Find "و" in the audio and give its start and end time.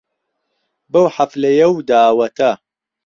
1.71-1.75